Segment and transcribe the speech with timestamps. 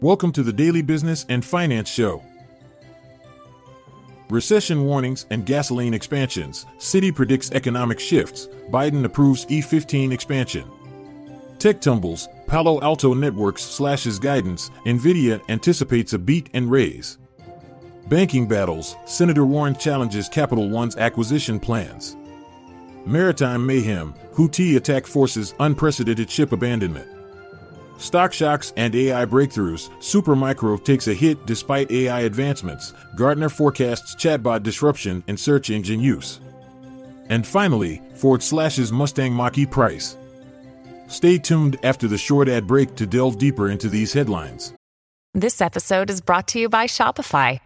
[0.00, 2.22] Welcome to the Daily Business and Finance Show.
[4.30, 6.66] Recession warnings and gasoline expansions.
[6.78, 8.46] Citi predicts economic shifts.
[8.70, 10.70] Biden approves E15 expansion.
[11.58, 12.28] Tech tumbles.
[12.46, 14.70] Palo Alto Networks slashes guidance.
[14.86, 17.18] Nvidia anticipates a beat and raise.
[18.06, 18.94] Banking battles.
[19.04, 22.16] Senator Warren challenges Capital One's acquisition plans.
[23.04, 24.14] Maritime mayhem.
[24.32, 27.17] Houthi attack forces unprecedented ship abandonment.
[27.98, 29.90] Stock shocks and AI breakthroughs.
[29.98, 32.94] Supermicro takes a hit despite AI advancements.
[33.16, 36.40] Gartner forecasts chatbot disruption in search engine use.
[37.28, 40.16] And finally, Ford slashes Mustang Mach E price.
[41.08, 44.72] Stay tuned after the short ad break to delve deeper into these headlines.
[45.34, 47.60] This episode is brought to you by Shopify.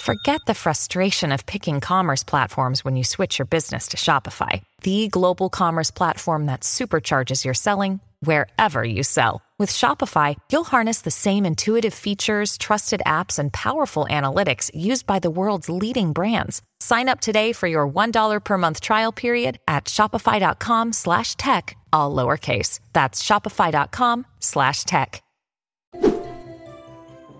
[0.00, 5.08] Forget the frustration of picking commerce platforms when you switch your business to Shopify, the
[5.08, 9.42] global commerce platform that supercharges your selling wherever you sell.
[9.58, 15.20] With Shopify, you'll harness the same intuitive features, trusted apps, and powerful analytics used by
[15.20, 16.62] the world's leading brands.
[16.80, 22.12] Sign up today for your $1 per month trial period at shopify.com slash tech, all
[22.12, 22.80] lowercase.
[22.92, 25.22] That's shopify.com slash tech.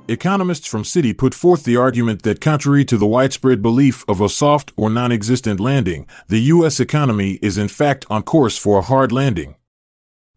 [0.08, 4.28] Economists from Citi put forth the argument that contrary to the widespread belief of a
[4.28, 6.80] soft or non-existent landing, the U.S.
[6.80, 9.54] economy is in fact on course for a hard landing.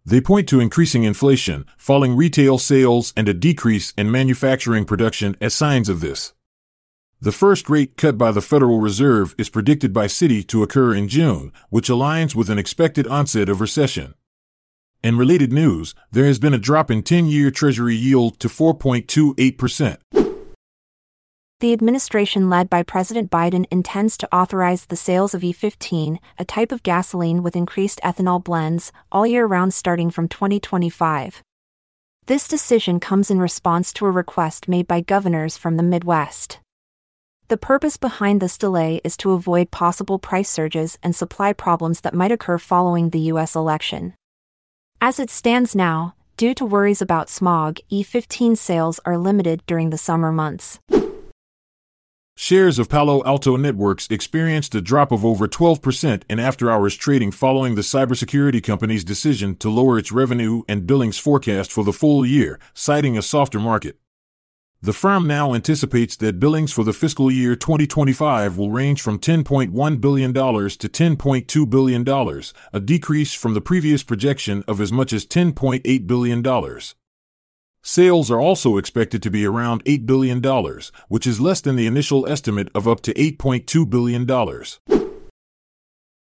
[0.08, 5.56] They point to increasing inflation, falling retail sales, and a decrease in manufacturing production as
[5.56, 6.34] signs of this.
[7.20, 11.08] The first rate cut by the Federal Reserve is predicted by Citi to occur in
[11.08, 14.14] June, which aligns with an expected onset of recession.
[15.04, 20.25] In related news, there has been a drop in 10 year Treasury yield to 4.28%.
[21.62, 26.74] The administration led by President Biden intends to authorize the sales of E15, a type
[26.74, 31.42] of gasoline with increased ethanol blends, all year round starting from 2025.
[32.26, 36.60] This decision comes in response to a request made by governors from the Midwest.
[37.48, 42.14] The purpose behind this delay is to avoid possible price surges and supply problems that
[42.14, 43.56] might occur following the U.S.
[43.56, 44.14] election.
[45.00, 49.98] As it stands now, due to worries about smog, E15 sales are limited during the
[49.98, 50.80] summer months.
[52.38, 57.32] Shares of Palo Alto Networks experienced a drop of over 12% in after hours trading
[57.32, 62.26] following the cybersecurity company's decision to lower its revenue and billings forecast for the full
[62.26, 63.98] year, citing a softer market.
[64.82, 70.02] The firm now anticipates that billings for the fiscal year 2025 will range from $10.1
[70.02, 76.06] billion to $10.2 billion, a decrease from the previous projection of as much as $10.8
[76.06, 76.44] billion.
[77.88, 80.42] Sales are also expected to be around $8 billion,
[81.08, 84.26] which is less than the initial estimate of up to $8.2 billion.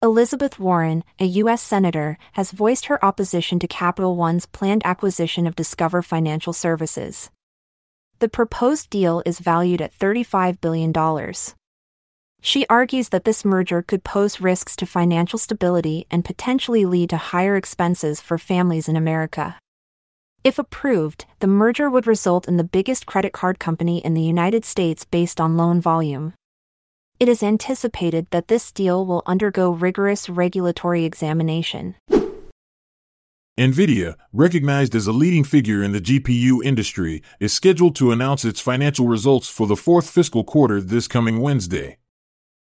[0.01, 1.62] Elizabeth Warren, a U.S.
[1.62, 7.29] Senator, has voiced her opposition to Capital One's planned acquisition of Discover Financial Services.
[8.19, 10.94] The proposed deal is valued at $35 billion.
[12.39, 17.18] She argues that this merger could pose risks to financial stability and potentially lead to
[17.18, 19.57] higher expenses for families in America.
[20.44, 24.66] If approved, the merger would result in the biggest credit card company in the United
[24.66, 26.34] States based on loan volume.
[27.19, 31.94] It is anticipated that this deal will undergo rigorous regulatory examination.
[33.59, 38.59] NVIDIA, recognized as a leading figure in the GPU industry, is scheduled to announce its
[38.59, 41.97] financial results for the fourth fiscal quarter this coming Wednesday.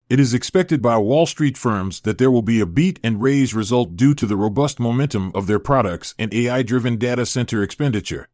[0.09, 3.55] It is expected by Wall Street firms that there will be a beat and raise
[3.55, 8.29] result due to the robust momentum of their products and AI driven data center expenditure.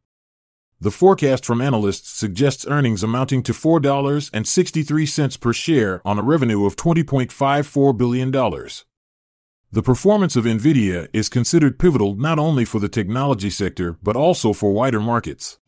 [0.82, 6.76] The forecast from analysts suggests earnings amounting to $4.63 per share on a revenue of
[6.76, 8.30] $20.54 billion.
[8.30, 14.52] The performance of NVIDIA is considered pivotal not only for the technology sector but also
[14.52, 15.58] for wider markets.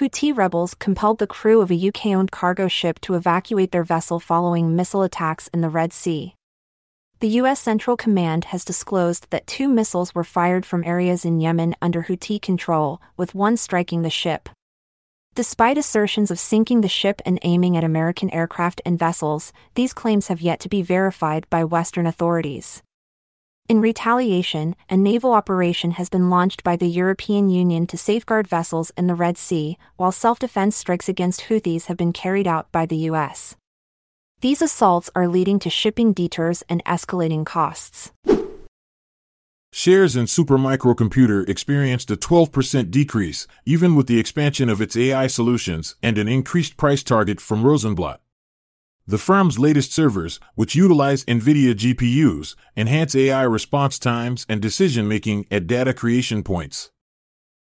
[0.00, 4.18] Houthi rebels compelled the crew of a UK owned cargo ship to evacuate their vessel
[4.18, 6.34] following missile attacks in the Red Sea.
[7.18, 7.60] The U.S.
[7.60, 12.40] Central Command has disclosed that two missiles were fired from areas in Yemen under Houthi
[12.40, 14.48] control, with one striking the ship.
[15.34, 20.28] Despite assertions of sinking the ship and aiming at American aircraft and vessels, these claims
[20.28, 22.82] have yet to be verified by Western authorities.
[23.68, 28.90] In retaliation, a naval operation has been launched by the European Union to safeguard vessels
[28.96, 32.84] in the Red Sea, while self defense strikes against Houthis have been carried out by
[32.84, 33.56] the U.S.
[34.40, 38.10] These assaults are leading to shipping detours and escalating costs.
[39.72, 45.28] Shares in Supermicro Computer experienced a 12% decrease, even with the expansion of its AI
[45.28, 48.20] solutions and an increased price target from Rosenblatt.
[49.10, 55.46] The firm's latest servers, which utilize NVIDIA GPUs, enhance AI response times and decision making
[55.50, 56.92] at data creation points.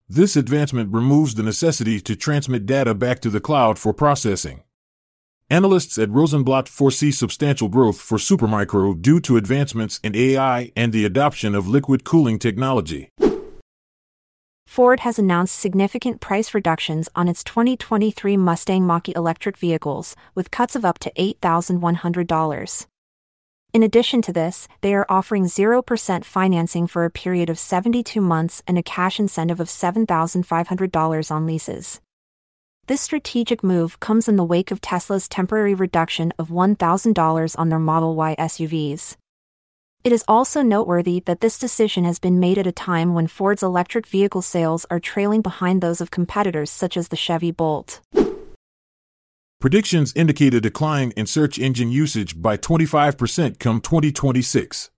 [0.08, 4.62] This advancement removes the necessity to transmit data back to the cloud for processing.
[5.50, 11.04] Analysts at Rosenblatt foresee substantial growth for Supermicro due to advancements in AI and the
[11.04, 13.10] adoption of liquid cooling technology.
[14.72, 20.50] Ford has announced significant price reductions on its 2023 Mustang Mach E electric vehicles, with
[20.50, 22.86] cuts of up to $8,100.
[23.74, 28.62] In addition to this, they are offering 0% financing for a period of 72 months
[28.66, 32.00] and a cash incentive of $7,500 on leases.
[32.86, 37.78] This strategic move comes in the wake of Tesla's temporary reduction of $1,000 on their
[37.78, 39.16] Model Y SUVs.
[40.04, 43.62] It is also noteworthy that this decision has been made at a time when Ford's
[43.62, 48.00] electric vehicle sales are trailing behind those of competitors such as the Chevy Bolt.
[49.60, 54.90] Predictions indicate a decline in search engine usage by 25% come 2026.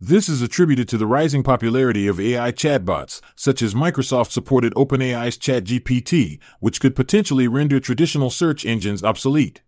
[0.00, 5.36] This is attributed to the rising popularity of AI chatbots, such as Microsoft supported OpenAI's
[5.36, 9.60] ChatGPT, which could potentially render traditional search engines obsolete.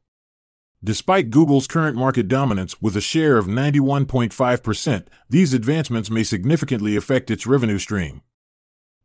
[0.85, 7.31] Despite Google's current market dominance with a share of 91.5%, these advancements may significantly affect
[7.31, 8.23] its revenue stream.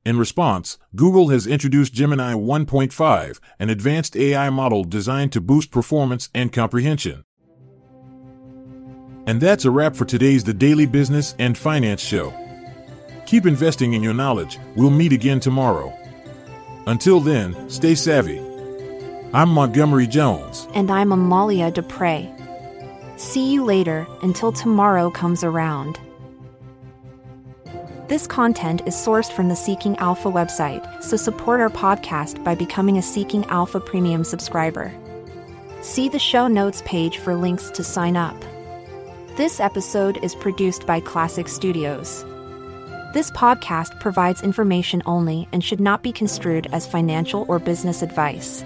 [0.03, 6.29] In response, Google has introduced Gemini 1.5, an advanced AI model designed to boost performance
[6.33, 7.23] and comprehension.
[9.27, 12.33] And that's a wrap for today's The Daily Business and Finance Show.
[13.27, 14.57] Keep investing in your knowledge.
[14.75, 15.93] We'll meet again tomorrow.
[16.87, 18.50] Until then, stay savvy.
[19.33, 20.67] I'm Montgomery Jones.
[20.73, 22.27] And I'm Amalia Dupre.
[23.15, 25.97] See you later until tomorrow comes around.
[28.09, 32.97] This content is sourced from the Seeking Alpha website, so support our podcast by becoming
[32.97, 34.93] a Seeking Alpha Premium subscriber.
[35.79, 38.35] See the show notes page for links to sign up.
[39.37, 42.25] This episode is produced by Klassic Studios.
[43.13, 48.65] This podcast provides information only and should not be construed as financial or business advice.